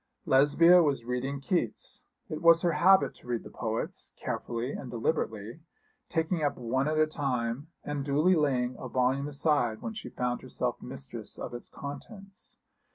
Lesbia 0.25 0.81
was 0.81 1.03
reading 1.05 1.39
Keats. 1.39 2.05
It 2.27 2.41
was 2.41 2.63
her 2.63 2.71
habit 2.71 3.13
to 3.13 3.27
read 3.27 3.43
the 3.43 3.51
poets, 3.51 4.13
carefully 4.19 4.71
and 4.71 4.89
deliberately, 4.89 5.59
taking 6.09 6.41
up 6.41 6.57
one 6.57 6.87
at 6.87 6.97
a 6.97 7.05
time, 7.05 7.67
and 7.83 8.03
duly 8.03 8.33
laying 8.33 8.75
a 8.79 8.89
volume 8.89 9.27
aside 9.27 9.83
when 9.83 9.93
she 9.93 10.09
found 10.09 10.41
herself 10.41 10.81
mistress 10.81 11.37
of 11.37 11.53
its 11.53 11.69
contents. 11.69 12.57